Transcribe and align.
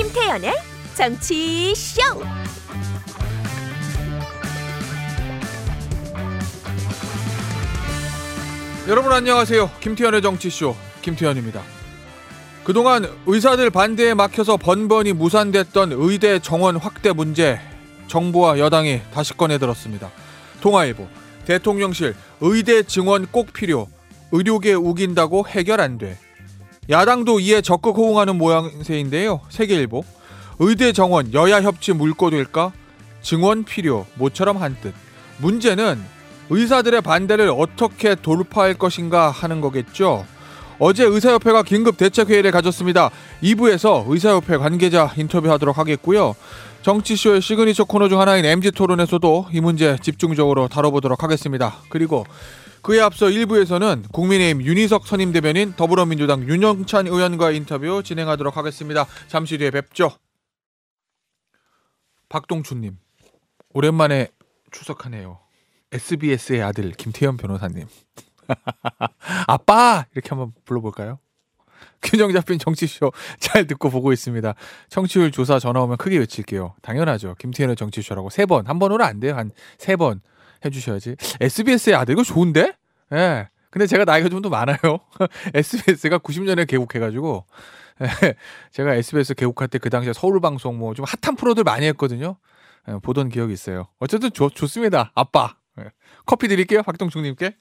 김태연의 0.00 0.54
정치 0.94 1.74
쇼. 1.74 2.00
여러분 8.88 9.12
안녕하세요. 9.12 9.70
김태현의 9.80 10.22
정치쇼 10.22 10.74
김태현입니다. 11.02 11.60
그동안 12.64 13.10
의사들 13.26 13.68
반대에 13.68 14.14
막혀서 14.14 14.56
번번이 14.56 15.12
무산됐던 15.12 15.92
의대 15.92 16.38
정원 16.38 16.76
확대 16.76 17.12
문제 17.12 17.60
정부와 18.06 18.58
여당이 18.58 19.02
다시 19.12 19.36
꺼내들었습니다. 19.36 20.10
통화일보 20.62 21.08
대통령실 21.44 22.14
의대 22.40 22.84
증원 22.84 23.26
꼭 23.26 23.52
필요 23.52 23.86
의료계 24.32 24.72
우긴다고 24.72 25.46
해결 25.48 25.82
안 25.82 25.98
돼. 25.98 26.16
야당도 26.90 27.38
이에 27.40 27.60
적극 27.60 27.96
호응하는 27.96 28.36
모양새인데요. 28.36 29.40
세계일보 29.48 30.02
의대 30.58 30.92
정원 30.92 31.32
여야 31.32 31.62
협치 31.62 31.92
물꼬 31.92 32.30
될까? 32.30 32.72
증원 33.22 33.64
필요 33.64 34.06
모처럼 34.16 34.56
한뜻. 34.56 34.92
문제는 35.38 36.02
의사들의 36.50 37.00
반대를 37.02 37.54
어떻게 37.56 38.16
돌파할 38.16 38.74
것인가 38.74 39.30
하는 39.30 39.60
거겠죠. 39.60 40.26
어제 40.80 41.04
의사협회가 41.04 41.62
긴급 41.62 41.96
대책회의를 41.96 42.50
가졌습니다. 42.50 43.10
2부에서 43.42 44.04
의사협회 44.08 44.56
관계자 44.56 45.12
인터뷰하도록 45.16 45.78
하겠고요. 45.78 46.34
정치쇼의 46.82 47.42
시그니처 47.42 47.84
코너 47.84 48.08
중 48.08 48.20
하나인 48.20 48.44
MG토론에서도 48.44 49.48
이 49.52 49.60
문제 49.60 49.96
집중적으로 50.02 50.66
다뤄보도록 50.68 51.22
하겠습니다. 51.22 51.76
그리고 51.90 52.24
그에 52.82 53.00
앞서 53.00 53.26
1부에서는 53.26 54.10
국민의힘 54.12 54.62
윤희석 54.64 55.06
선임 55.06 55.32
대변인 55.32 55.74
더불어민주당 55.74 56.42
윤영찬 56.48 57.06
의원과 57.06 57.50
인터뷰 57.52 58.02
진행하도록 58.02 58.56
하겠습니다. 58.56 59.06
잠시 59.28 59.58
뒤에 59.58 59.70
뵙죠. 59.70 60.10
박동춘님, 62.28 62.96
오랜만에 63.74 64.28
추석하네요. 64.70 65.40
SBS의 65.92 66.62
아들 66.62 66.92
김태현 66.92 67.36
변호사님. 67.36 67.86
아빠 69.48 70.06
이렇게 70.14 70.28
한번 70.30 70.52
불러볼까요? 70.64 71.18
균형 72.02 72.32
잡힌 72.32 72.58
정치쇼 72.58 73.12
잘 73.40 73.66
듣고 73.66 73.90
보고 73.90 74.12
있습니다. 74.12 74.54
청취율 74.88 75.32
조사 75.32 75.58
전화 75.58 75.80
오면 75.82 75.96
크게 75.98 76.18
외칠게요. 76.18 76.74
당연하죠. 76.82 77.34
김태현의 77.38 77.76
정치쇼라고 77.76 78.30
세 78.30 78.46
번, 78.46 78.66
한 78.66 78.78
번으로 78.78 79.04
안 79.04 79.20
돼요. 79.20 79.36
한 79.36 79.50
세 79.78 79.96
번 79.96 80.20
해주셔야지. 80.64 81.16
SBS의 81.40 81.94
아들 81.96 82.12
이거 82.12 82.22
좋은데? 82.22 82.74
예. 83.12 83.16
네. 83.16 83.48
근데 83.70 83.86
제가 83.86 84.04
나이가 84.04 84.28
좀 84.28 84.42
더 84.42 84.48
많아요. 84.48 84.78
SBS가 85.54 86.18
90년에 86.18 86.66
개국해가지고 86.66 87.44
예. 88.02 88.34
제가 88.72 88.94
SBS 88.94 89.34
개국할 89.34 89.68
때 89.68 89.78
그 89.78 89.90
당시에 89.90 90.12
서울 90.12 90.40
방송 90.40 90.78
뭐 90.78 90.94
좀 90.94 91.04
핫한 91.06 91.36
프로들 91.36 91.64
많이 91.64 91.86
했거든요. 91.86 92.36
예. 92.88 92.94
보던 93.02 93.28
기억이 93.28 93.52
있어요. 93.52 93.86
어쨌든 93.98 94.32
좋, 94.32 94.50
좋습니다. 94.54 95.12
아빠. 95.14 95.56
예. 95.78 95.84
커피 96.26 96.48
드릴게요. 96.48 96.82
박동충님께. 96.82 97.56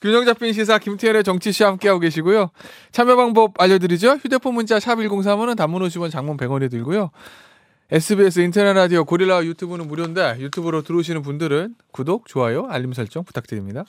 균형 0.00 0.24
잡힌 0.24 0.52
시사 0.52 0.78
김태현의 0.78 1.22
정치씨 1.22 1.62
함께하고 1.62 2.00
계시고요. 2.00 2.50
참여 2.90 3.14
방법 3.16 3.60
알려드리죠. 3.60 4.14
휴대폰 4.14 4.54
문자 4.54 4.80
샵 4.80 4.96
1035는 4.96 5.56
단문 5.56 5.80
50원 5.82 6.10
장문 6.10 6.36
100원이 6.36 6.70
들고요. 6.70 7.10
SBS 7.90 8.40
인터넷 8.40 8.72
라디오 8.72 9.04
고릴라 9.04 9.44
유튜브는 9.44 9.86
무료인데 9.86 10.36
유튜브로 10.40 10.82
들어오시는 10.82 11.22
분들은 11.22 11.76
구독, 11.92 12.26
좋아요, 12.26 12.66
알림 12.68 12.92
설정 12.92 13.22
부탁드립니다. 13.22 13.84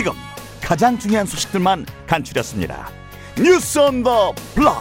지금 0.00 0.12
가장 0.62 0.98
중요한 0.98 1.26
소식들만 1.26 1.84
간추렸습니다. 2.06 2.88
뉴스 3.36 3.78
온 3.78 4.02
더 4.02 4.34
블록. 4.54 4.72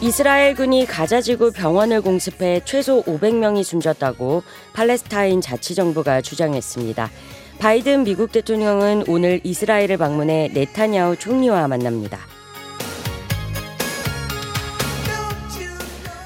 이스라엘 0.00 0.54
군이 0.54 0.86
가자지구 0.86 1.52
병원을 1.52 2.00
공습해 2.00 2.62
최소 2.64 3.02
500명이 3.02 3.62
숨졌다고 3.62 4.42
팔레스타인 4.72 5.42
자치정부가 5.42 6.22
주장했습니다. 6.22 7.10
바이든 7.58 8.04
미국 8.04 8.32
대통령은 8.32 9.04
오늘 9.08 9.42
이스라엘을 9.44 9.98
방문해 9.98 10.48
네타냐후 10.54 11.16
총리와 11.18 11.68
만납니다. 11.68 12.20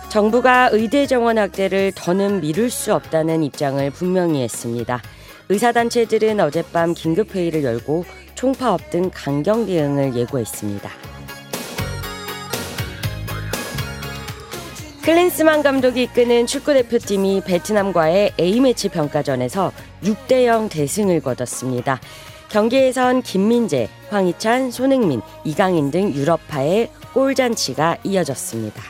정부가 0.09 0.69
의대 0.71 1.09
정원 1.09 1.37
확대를 1.39 1.91
더는 1.97 2.43
미룰 2.43 2.71
수 2.71 2.95
없다는 2.95 3.43
입장을 3.43 3.91
분명히 3.91 4.43
했습니다. 4.43 5.03
의사단체들은 5.49 6.41
어젯밤 6.41 6.95
긴급회의를 6.95 7.65
열고 7.65 8.05
총파업 8.35 8.91
등 8.91 9.11
강경 9.13 9.67
대응을 9.67 10.15
예고했습니다. 10.15 10.91
클린스만 15.05 15.63
감독이 15.63 16.03
이끄는 16.03 16.47
축구 16.47 16.75
대표팀이 16.75 17.41
베트남과의 17.47 18.33
A매치 18.39 18.91
평가전에서 18.91 19.73
6대 20.03 20.45
0 20.45 20.69
대승을 20.69 21.21
거뒀습니다. 21.21 21.99
경기에선 22.51 23.23
김민재, 23.23 23.89
황희찬, 24.11 24.71
손흥민, 24.71 25.23
이강인 25.45 25.91
등 25.91 26.13
유럽파의 26.13 26.91
골잔치가 27.15 27.97
이어졌습니다. 28.05 28.83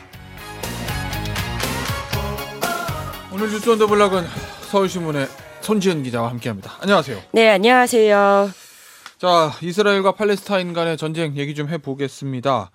오늘 3.31 3.49
뉴스 3.49 3.69
온더 3.69 3.87
블락은 3.87 4.25
서울신문의 4.69 5.27
손지은 5.61 6.03
기자와 6.03 6.29
함께합니다. 6.29 6.77
안녕하세요. 6.81 7.19
네, 7.31 7.49
안녕하세요. 7.49 8.51
자, 9.17 9.51
이스라엘과 9.61 10.13
팔레스타인 10.13 10.73
간의 10.73 10.97
전쟁 10.97 11.35
얘기 11.35 11.53
좀 11.53 11.69
해보겠습니다. 11.69 12.71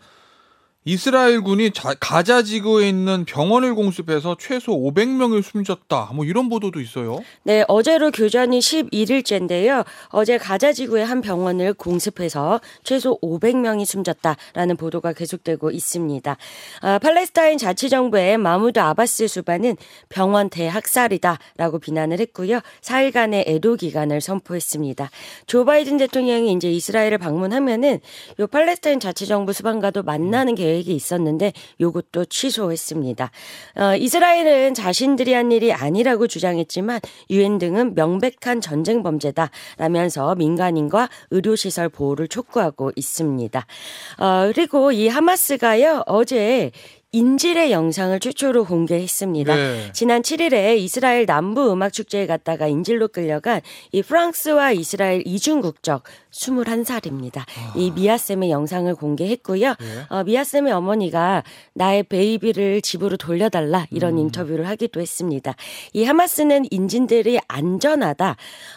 이스라엘 0.86 1.40
군이 1.40 1.70
가자 1.98 2.42
지구에 2.42 2.86
있는 2.90 3.24
병원을 3.24 3.74
공습해서 3.74 4.36
최소 4.38 4.72
500명을 4.72 5.42
숨졌다. 5.42 6.10
뭐 6.12 6.26
이런 6.26 6.50
보도도 6.50 6.78
있어요. 6.78 7.20
네, 7.42 7.64
어제로 7.68 8.10
교전이 8.10 8.58
11일째인데요. 8.58 9.86
어제 10.08 10.36
가자 10.36 10.74
지구의 10.74 11.06
한 11.06 11.22
병원을 11.22 11.72
공습해서 11.72 12.60
최소 12.82 13.18
500명이 13.20 13.86
숨졌다라는 13.86 14.76
보도가 14.76 15.14
계속되고 15.14 15.70
있습니다. 15.70 16.36
아, 16.82 16.98
팔레스타인 16.98 17.56
자치정부의 17.56 18.36
마무드 18.36 18.78
아바스 18.78 19.26
수반은 19.26 19.78
병원 20.10 20.50
대학살이다라고 20.50 21.78
비난을 21.78 22.20
했고요. 22.20 22.60
4일간의 22.82 23.48
애도 23.48 23.76
기간을 23.76 24.20
선포했습니다. 24.20 25.10
조 25.46 25.64
바이든 25.64 25.96
대통령이 25.96 26.52
이제 26.52 26.70
이스라엘을 26.70 27.16
방문하면은 27.16 28.00
요 28.38 28.46
팔레스타인 28.46 29.00
자치정부 29.00 29.54
수반과도 29.54 30.02
만나는 30.02 30.54
계획 30.54 30.73
계획이 30.74 30.94
있었는데 30.94 31.52
요것도 31.80 32.26
취소했습니다. 32.26 33.30
어, 33.76 33.96
이스라엘은 33.96 34.74
자신들이 34.74 35.32
한 35.32 35.52
일이 35.52 35.72
아니라고 35.72 36.26
주장했지만 36.26 37.00
유엔 37.30 37.58
등은 37.58 37.94
명백한 37.94 38.60
전쟁 38.60 39.02
범죄다라면서 39.02 40.34
민간인과 40.34 41.08
의료시설 41.30 41.88
보호를 41.88 42.28
촉구하고 42.28 42.90
있습니다. 42.96 43.66
어, 44.18 44.50
그리고 44.52 44.90
이 44.92 45.08
하마스가요 45.08 46.02
어제 46.06 46.72
인질의 47.14 47.70
영상을 47.70 48.18
최초로 48.18 48.64
공개했습니다. 48.64 49.54
네. 49.54 49.92
지난 49.92 50.22
7일에 50.22 50.76
이스라엘 50.78 51.26
남부 51.26 51.70
음악 51.72 51.92
축제에 51.92 52.26
갔다가 52.26 52.66
인질로 52.66 53.06
끌려간 53.06 53.60
이 53.92 54.02
프랑스와 54.02 54.72
이스라엘 54.72 55.22
이중 55.24 55.60
국적 55.60 56.02
21살입니다. 56.32 57.38
아. 57.38 57.72
이 57.76 57.92
미아 57.92 58.18
쌤의 58.18 58.50
영상을 58.50 58.92
공개했고요. 58.96 59.68
네. 59.68 59.76
어, 60.08 60.24
미아 60.24 60.42
쌤의 60.42 60.72
어머니가 60.72 61.44
나의 61.74 62.02
베이비를 62.02 62.82
집으로 62.82 63.16
돌려달라 63.16 63.86
이런 63.92 64.14
음. 64.14 64.18
인터뷰를 64.18 64.66
하기도 64.66 65.00
했습니다. 65.00 65.54
이 65.92 66.02
하마스는 66.02 66.66
인질들이 66.72 67.38
안전하다. 67.46 68.36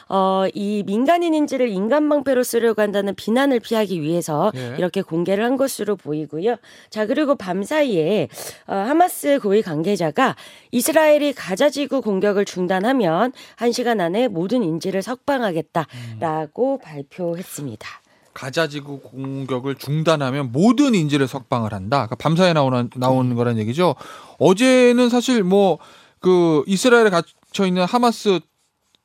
어, 0.10 0.46
이 0.54 0.84
민간인 0.86 1.34
인질을 1.34 1.70
인간 1.70 2.08
방패로 2.08 2.44
쓰려고 2.44 2.84
한다는 2.84 3.16
비난을 3.16 3.62
피하기 3.62 4.00
위해서 4.00 4.52
네. 4.54 4.76
이렇게 4.78 5.02
공개를 5.02 5.44
한 5.44 5.58
것으로 5.58 5.96
보이고요. 5.96 6.58
자 6.92 7.08
그리고 7.08 7.34
밤 7.34 7.64
사이에 7.64 8.27
어, 8.68 8.74
하마스 8.76 9.40
고위 9.42 9.62
관계자가 9.62 10.36
이스라엘이 10.72 11.34
가자지구 11.34 12.02
공격을 12.02 12.46
중단하면 12.46 13.34
1시간 13.58 14.00
안에 14.00 14.28
모든 14.28 14.64
인질을 14.64 15.02
석방하겠다라고 15.02 16.74
음. 16.74 16.80
발표했습니다. 16.80 17.88
가자지구 18.34 19.00
공격을 19.00 19.76
중단하면 19.76 20.52
모든 20.52 20.94
인질을 20.94 21.28
석방을 21.28 21.74
한다. 21.74 22.06
그러니까 22.06 22.16
밤사이에 22.18 22.54
나오는 22.54 22.90
나오는 22.96 23.36
거란 23.36 23.58
얘기죠. 23.58 23.96
어제는 24.40 25.10
사실 25.10 25.44
뭐 25.44 25.80
그 26.20 26.64
이스라엘에 26.66 27.12
갇혀 27.12 27.68
있는 27.68 27.84
하마스 27.86 28.40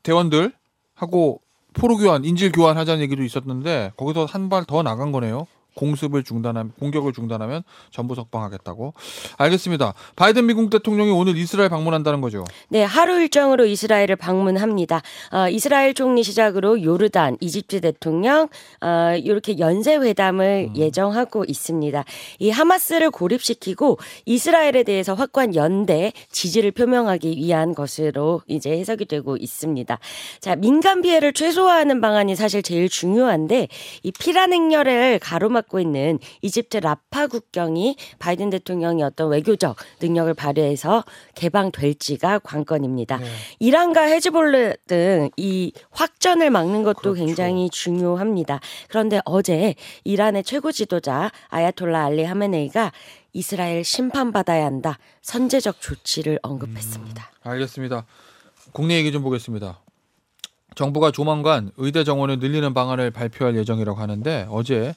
대원들 0.03 0.51
하고 0.95 1.41
포로 1.75 1.99
교환, 1.99 2.25
인질 2.25 2.53
교환 2.53 2.79
하자는 2.79 3.03
얘기도 3.03 3.23
있었는데 3.23 3.93
거기서 3.99 4.25
한 4.25 4.49
발 4.49 4.65
더 4.65 4.83
나간 4.83 5.13
거네요. 5.13 5.47
공습을 5.75 6.23
중단하면 6.23 6.73
공격을 6.79 7.13
중단하면 7.13 7.63
전부 7.91 8.15
석방하겠다고. 8.15 8.95
알겠습니다. 9.39 9.95
바이든 10.17 10.47
미국 10.47 10.71
대통령이 10.71 11.11
오늘 11.11 11.37
이스라엘 11.37 11.69
방문한다는 11.69 12.21
거죠. 12.21 12.45
네, 12.69 12.83
하루 12.83 13.21
일정으로 13.21 13.67
이스라엘을 13.67 14.17
방문합니다. 14.17 15.03
어, 15.33 15.49
이스라엘 15.49 15.95
총리 15.95 16.23
시작으로 16.23 16.83
요르단, 16.83 17.39
이집트 17.41 17.81
대통령 17.81 18.49
어, 18.81 19.15
이렇게 19.17 19.59
연쇄 19.59 19.97
회담을 19.97 20.71
음. 20.71 20.77
예정하고 20.77 21.45
있습니다. 21.47 22.05
이 22.39 22.51
하마스를 22.51 23.11
고립시키고 23.11 23.99
이스라엘에 24.27 24.83
대해서 24.83 25.15
확고한 25.15 25.55
연대 25.55 26.13
지지를 26.31 26.71
표명하기 26.73 27.37
위한 27.37 27.75
것으로 27.75 28.43
이제 28.47 28.71
해석이 28.71 29.07
되고 29.07 29.37
있습니다. 29.37 29.99
자, 30.41 30.57
민간 30.57 31.03
피해를 31.03 31.33
최소화하는 31.33 32.01
방안이 32.01 32.37
사실 32.37 32.63
제일 32.63 32.89
중요한데 32.89 33.69
이 34.03 34.13
피란 34.13 34.53
행렬을 34.53 35.19
가로막 35.19 35.62
고 35.63 35.81
있는 35.81 36.19
이집트 36.43 36.79
라파 36.79 37.29
국경이 37.29 37.97
바이든 38.19 38.51
대통령이 38.51 39.03
어떤 39.03 39.31
외교적 39.31 39.77
능력을 40.01 40.33
발휘해서 40.35 41.05
개방될지가 41.35 42.41
관건입니다. 42.41 43.19
네. 43.19 43.27
이란과 43.59 44.03
헤즈볼르 44.03 44.75
등이 44.87 45.73
확전을 45.91 46.51
막는 46.51 46.83
것도 46.83 47.13
그렇죠. 47.13 47.25
굉장히 47.25 47.71
중요합니다. 47.71 48.61
그런데 48.89 49.21
어제 49.25 49.75
이란의 50.05 50.45
최고 50.45 50.73
지도자 50.73 51.31
아야톨라 51.49 52.05
알리 52.05 52.25
하메네이가 52.25 52.93
이스라엘 53.33 53.85
심판받아야 53.85 54.65
한다. 54.65 54.99
선제적 55.23 55.81
조치를 55.81 56.39
언급했습니다. 56.43 57.31
음, 57.45 57.51
알겠습니다. 57.51 58.05
국내 58.73 58.97
얘기 58.97 59.13
좀 59.13 59.23
보겠습니다. 59.23 59.81
정부가 60.75 61.11
조만간 61.11 61.71
의대 61.77 62.05
정원을 62.05 62.39
늘리는 62.39 62.73
방안을 62.75 63.11
발표할 63.11 63.57
예정이라고 63.57 63.99
하는데 64.01 64.47
어제 64.51 64.95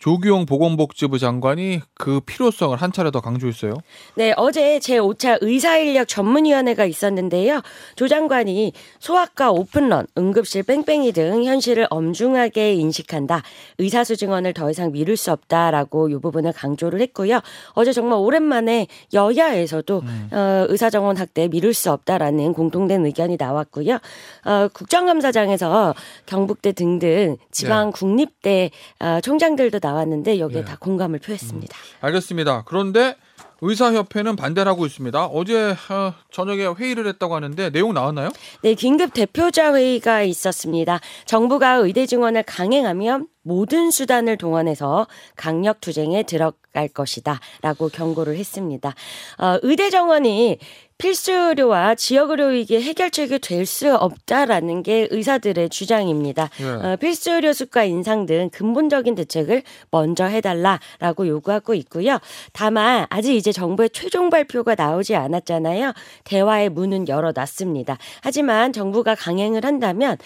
조규용 0.00 0.46
보건복지부 0.46 1.18
장관이 1.18 1.82
그 1.94 2.20
필요성을 2.20 2.74
한 2.74 2.90
차례 2.90 3.10
더 3.10 3.20
강조했어요. 3.20 3.74
네, 4.14 4.32
어제 4.38 4.78
제5차 4.78 5.36
의사인력 5.42 6.08
전문위원회가 6.08 6.86
있었는데요. 6.86 7.60
조 7.96 8.08
장관이 8.08 8.72
소아과 8.98 9.50
오픈런, 9.50 10.06
응급실 10.16 10.62
뺑뺑이 10.62 11.12
등 11.12 11.44
현실을 11.44 11.86
엄중하게 11.90 12.72
인식한다. 12.72 13.42
의사 13.76 14.02
수 14.02 14.16
증원을 14.16 14.54
더 14.54 14.70
이상 14.70 14.90
미룰 14.90 15.18
수 15.18 15.32
없다라고 15.32 16.08
이 16.08 16.18
부분을 16.18 16.54
강조를 16.54 17.02
했고요. 17.02 17.40
어제 17.74 17.92
정말 17.92 18.20
오랜만에 18.20 18.86
여야에서도 19.12 19.98
음. 20.02 20.28
어, 20.32 20.64
의사 20.70 20.88
정원 20.88 21.18
확대 21.18 21.46
미룰 21.48 21.74
수 21.74 21.92
없다라는 21.92 22.54
공통된 22.54 23.04
의견이 23.04 23.36
나왔고요. 23.38 23.98
어, 24.46 24.68
국정감사장에서 24.72 25.94
경북대 26.24 26.72
등등 26.72 27.36
지방 27.50 27.90
네. 27.90 27.98
국립대 27.98 28.70
어, 28.98 29.20
총장들도 29.20 29.78
나 29.80 29.89
나왔는데 29.90 30.38
여기에 30.38 30.60
네. 30.60 30.64
다 30.64 30.76
공감을 30.78 31.18
표했습니다. 31.18 31.76
음, 31.76 32.04
알겠습니다. 32.06 32.62
그런데 32.66 33.16
의사협회는 33.62 34.36
반대를 34.36 34.70
하고 34.70 34.86
있습니다. 34.86 35.26
어제 35.26 35.76
어, 35.90 36.14
저녁에 36.30 36.66
회의를 36.66 37.06
했다고 37.06 37.34
하는데 37.34 37.70
내용 37.70 37.92
나왔나요? 37.92 38.30
네, 38.62 38.74
긴급 38.74 39.12
대표자 39.12 39.74
회의가 39.74 40.22
있었습니다. 40.22 40.98
정부가 41.26 41.74
의대 41.74 42.06
증원을 42.06 42.42
강행하면 42.44 43.26
모든 43.42 43.90
수단을 43.90 44.38
동원해서 44.38 45.06
강력 45.36 45.80
투쟁에 45.80 46.22
들어갈 46.22 46.88
것이다라고 46.88 47.88
경고를 47.88 48.36
했습니다. 48.36 48.94
어, 49.38 49.58
의대 49.62 49.90
정원이 49.90 50.58
필수 51.00 51.32
의료와 51.32 51.94
지역 51.94 52.30
의료 52.30 52.48
위기 52.48 52.80
해결책이 52.80 53.38
될 53.38 53.64
수 53.64 53.94
없다라는 53.94 54.82
게 54.82 55.06
의사들의 55.10 55.68
주장입니다. 55.70 56.50
네. 56.58 56.66
어, 56.66 56.96
필수 56.96 57.30
의료 57.30 57.52
수가 57.52 57.84
인상 57.84 58.26
등 58.26 58.50
근본적인 58.52 59.14
대책을 59.14 59.62
먼저 59.90 60.24
해달라라고 60.24 61.26
요구하고 61.26 61.74
있고요. 61.74 62.18
다만 62.52 63.06
아직 63.10 63.34
이제 63.34 63.52
정부의 63.52 63.90
최종 63.90 64.28
발표가 64.28 64.74
나오지 64.74 65.14
않았잖아요. 65.14 65.92
대화의 66.24 66.68
문은 66.70 67.08
열어놨습니다. 67.08 67.96
하지만 68.22 68.72
정부가 68.72 69.14
강행을 69.14 69.64
한다면 69.64 70.16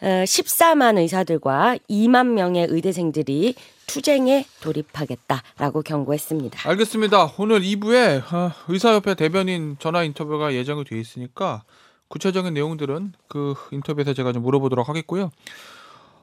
14만 0.00 0.96
어, 0.96 1.00
의사들과 1.00 1.76
2만 1.88 2.28
명의 2.28 2.66
의대생들이 2.68 3.54
투쟁에 3.86 4.46
돌입하겠다라고 4.62 5.82
경고했습니다. 5.82 6.68
알겠습니다. 6.68 7.32
오늘 7.38 7.60
2부에 7.60 8.32
어, 8.32 8.52
의사협회 8.68 9.14
대변인 9.14 9.76
전화 9.78 10.02
인터뷰가 10.04 10.54
예정이 10.54 10.84
돼 10.84 10.98
있으니까 10.98 11.64
구체적인 12.08 12.54
내용들은 12.54 13.12
그 13.28 13.54
인터뷰에서 13.72 14.14
제가 14.14 14.32
좀 14.32 14.42
물어보도록 14.42 14.88
하겠고요. 14.88 15.30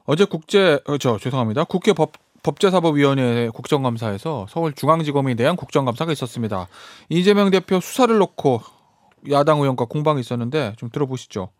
어제 0.04 0.24
국제 0.24 0.80
어, 0.86 0.98
저 0.98 1.18
죄송합니다. 1.18 1.64
국회 1.64 1.92
법 1.92 2.12
법제사법위원회 2.42 3.50
국정감사에서 3.52 4.46
서울중앙지검에 4.48 5.34
대한 5.34 5.56
국정감사가 5.56 6.12
있었습니다. 6.12 6.68
이재명 7.08 7.50
대표 7.50 7.80
수사를 7.80 8.16
놓고 8.16 8.62
야당 9.30 9.58
의원과 9.60 9.86
공방이 9.86 10.20
있었는데 10.20 10.74
좀 10.76 10.88
들어보시죠. 10.90 11.50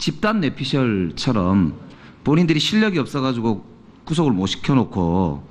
집단 0.00 0.40
내피셜처럼 0.40 1.78
본인들이 2.24 2.58
실력이 2.58 2.98
없어가지고 2.98 3.64
구속을 4.04 4.32
못 4.32 4.46
시켜놓고 4.46 5.46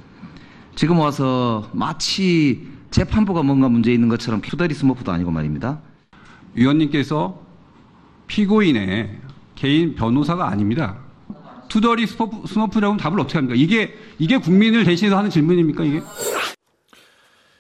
지금 0.76 1.00
와서 1.00 1.70
마치 1.72 2.68
재판부가 2.90 3.44
뭔가 3.44 3.70
문제 3.70 3.94
있는 3.94 4.10
것처럼 4.10 4.42
투덜이 4.42 4.74
스머프도 4.74 5.12
아니고 5.12 5.30
말입니다. 5.30 5.82
위원님께서 6.56 7.40
피고인의 8.26 9.20
개인 9.54 9.94
변호사가 9.94 10.48
아닙니다. 10.48 10.98
투덜이 11.68 12.08
스머프, 12.08 12.48
스머프라고 12.48 12.98
답을 12.98 13.20
어떻게 13.20 13.38
합니까? 13.38 13.56
이게 13.56 13.94
이게 14.18 14.38
국민을 14.38 14.84
대신해서 14.84 15.16
하는 15.16 15.30
질문입니까 15.30 15.84
이게? 15.84 16.02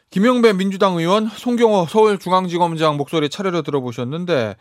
김영배 0.09 0.53
민주당 0.53 0.95
의원, 0.95 1.27
송경호 1.27 1.85
서울중앙지검장 1.87 2.97
목소리 2.97 3.29
차례로 3.29 3.61
들어보셨는데 3.61 4.55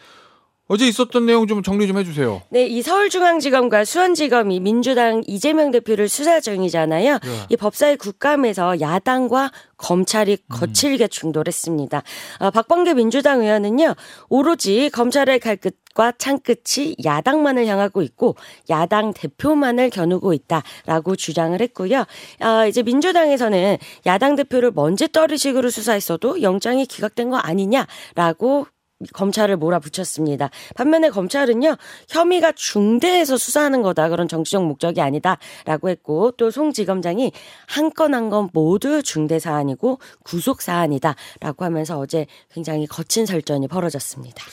어제 0.68 0.86
있었던 0.86 1.24
내용 1.24 1.46
좀 1.46 1.62
정리 1.62 1.86
좀 1.86 1.98
해주세요. 1.98 2.42
네, 2.50 2.66
이 2.66 2.82
서울중앙지검과 2.82 3.86
수원지검이 3.86 4.60
민주당 4.60 5.22
이재명 5.26 5.70
대표를 5.70 6.10
수사 6.10 6.40
중이잖아요. 6.40 7.14
네. 7.14 7.46
이 7.48 7.56
법사위 7.56 7.96
국감에서 7.96 8.78
야당과 8.78 9.50
검찰이 9.78 10.32
음. 10.32 10.46
거칠게 10.48 11.08
충돌했습니다. 11.08 12.02
어, 12.40 12.50
박범계 12.50 12.94
민주당 12.94 13.40
의원은요, 13.40 13.94
오로지 14.28 14.90
검찰의 14.90 15.40
갈끝과 15.40 16.12
창끝이 16.18 16.96
야당만을 17.02 17.64
향하고 17.66 18.02
있고 18.02 18.36
야당 18.68 19.14
대표만을 19.14 19.88
겨누고 19.88 20.34
있다라고 20.34 21.16
주장을 21.16 21.58
했고요. 21.58 22.04
어, 22.42 22.66
이제 22.68 22.82
민주당에서는 22.82 23.78
야당 24.04 24.36
대표를 24.36 24.72
먼지 24.74 25.10
떨이식으로 25.10 25.70
수사했어도 25.70 26.42
영장이 26.42 26.84
기각된 26.84 27.30
거 27.30 27.38
아니냐라고 27.38 28.66
검찰을 29.12 29.56
몰아붙였습니다. 29.56 30.50
반면에 30.74 31.10
검찰은요 31.10 31.76
혐의가 32.08 32.52
중대해서 32.52 33.36
수사하는 33.36 33.82
거다 33.82 34.08
그런 34.08 34.26
정치적 34.28 34.64
목적이 34.66 35.00
아니다 35.00 35.38
라고 35.64 35.88
했고 35.88 36.32
또 36.32 36.50
송 36.50 36.72
지검장이 36.72 37.30
한 37.66 37.90
건 37.90 38.14
한 38.14 38.28
건 38.30 38.50
모두 38.52 39.02
중대 39.02 39.38
사안이고 39.38 40.00
구속 40.24 40.60
사안이다 40.62 41.14
라고 41.40 41.64
하면서 41.64 41.98
어제 41.98 42.26
굉장히 42.50 42.86
거친 42.86 43.24
설전이 43.26 43.68
벌어졌습니다. 43.68 44.44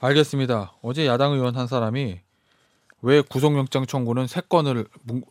알겠습니다. 0.00 0.72
어제 0.82 1.06
야당 1.06 1.32
의원 1.32 1.54
한 1.56 1.66
사람이 1.66 2.20
왜 3.02 3.20
구속영장 3.20 3.86
청구는 3.86 4.26
세 4.26 4.40
건을 4.40 4.86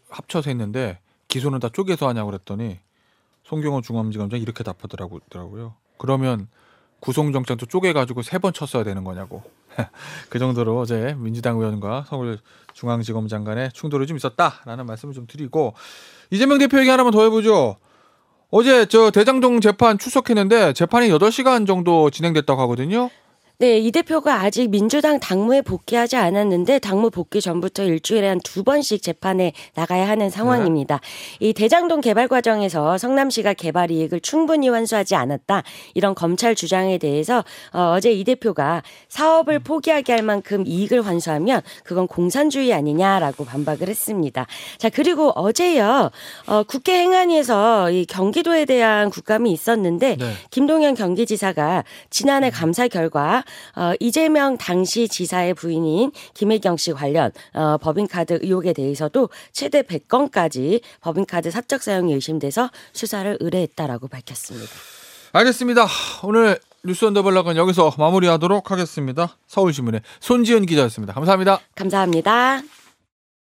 합쳐서 0.10 0.50
했는데 0.50 1.00
기소는 1.28 1.60
다 1.60 1.68
쪼개서 1.72 2.08
하냐고 2.08 2.30
그랬더니 2.32 2.80
송경호 3.44 3.82
중앙지검장 3.82 4.40
이렇게 4.40 4.64
답하더라고요. 4.64 5.76
그러면 5.98 6.48
구속영장도 7.00 7.66
쪼개가지고 7.68 8.22
세 8.24 8.40
번 8.40 8.54
쳤어야 8.54 8.84
되는 8.84 9.04
거냐고. 9.04 9.44
그 10.30 10.40
정도로 10.40 10.80
어제 10.80 11.16
민주당 11.20 11.58
의원과 11.60 12.06
서울중앙지검장 12.08 13.44
간의 13.44 13.72
충돌이 13.74 14.08
좀 14.08 14.18
있었다라는 14.18 14.86
말씀을 14.86 15.14
좀 15.14 15.28
드리고 15.28 15.74
이재명 16.32 16.58
대표 16.58 16.80
얘기 16.80 16.90
하나만 16.90 17.12
더 17.12 17.24
해보죠. 17.24 17.78
어제 18.50 18.86
저 18.86 19.12
대장동 19.12 19.60
재판 19.62 19.98
출석했는데 19.98 20.74
재판이 20.74 21.10
8시간 21.10 21.68
정도 21.68 22.10
진행됐다고 22.10 22.62
하거든요. 22.64 23.10
네, 23.60 23.80
이 23.80 23.92
대표가 23.92 24.42
아직 24.42 24.70
민주당 24.70 25.20
당무에 25.20 25.64
복귀하지 25.64 26.16
않았는데 26.16 26.78
당무 26.78 27.10
복귀 27.10 27.42
전부터 27.42 27.86
일주일에 27.86 28.28
한 28.28 28.38
두 28.44 28.64
번씩 28.64 29.02
재판에 29.02 29.52
나가야 29.74 30.08
하는 30.08 30.30
상황입니다. 30.30 31.00
네. 31.40 31.48
이 31.48 31.54
대장동 31.54 32.02
개발 32.02 32.28
과정에서 32.28 32.98
성남시가 32.98 33.54
개발 33.56 33.92
이익을 33.92 34.22
충분히 34.22 34.70
환수하지 34.70 35.16
않았다. 35.16 35.64
이런 35.96 36.14
검찰 36.16 36.54
주장에 36.56 36.98
대해서 36.98 37.44
어, 37.74 38.00
제이 38.00 38.24
대표가 38.24 38.84
사업을 39.10 39.56
음. 39.56 39.64
포기하게 39.64 40.14
할 40.14 40.22
만큼 40.22 40.64
이익을 40.66 41.06
환수하면 41.06 41.62
그건 41.84 42.08
공산주의 42.08 42.72
아니냐라고 42.74 43.44
반박을 43.44 43.90
했습니다. 43.90 44.46
자, 44.78 44.90
그리고 44.90 45.32
어제요. 45.32 46.12
어, 46.46 46.64
국회 46.64 47.00
행안위에서 47.00 47.90
이 47.90 48.06
경기도에 48.06 48.66
대한 48.66 49.10
국감이 49.10 49.52
있었는데 49.52 50.16
네. 50.18 50.34
김동연 50.52 50.94
경기지사가 50.94 51.84
지난해 52.12 52.50
음. 52.50 52.52
감사 52.52 52.88
결과 52.88 53.44
어, 53.76 53.94
이재명 54.00 54.58
당시 54.58 55.08
지사의 55.08 55.54
부인인 55.54 56.12
김혜경 56.34 56.78
씨 56.78 56.94
관련 56.94 57.32
어, 57.54 57.78
법인카드 57.78 58.40
의혹에 58.42 58.74
대해서도 58.74 59.30
최대 59.52 59.82
100건까지 59.82 60.82
법인카드 61.02 61.52
사적 61.52 61.82
사용이 61.82 62.14
의심돼서 62.14 62.70
수사를 62.94 63.38
의뢰했다라고 63.40 64.08
밝혔습니다. 64.08 64.72
알겠습니다. 65.34 65.88
오늘 66.24 66.60
뉴스 66.84 67.06
언더블락은 67.06 67.58
여기서 67.58 67.94
마무리하도록 67.98 68.72
하겠습니다. 68.72 69.36
서울신문의 69.48 70.02
손지은 70.20 70.66
기자였습니다. 70.66 71.14
감사합니다. 71.14 71.60
감사합니다. 71.76 72.77